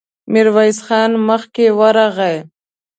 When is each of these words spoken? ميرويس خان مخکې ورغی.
ميرويس 0.31 0.77
خان 0.85 1.11
مخکې 1.27 1.65
ورغی. 1.79 2.35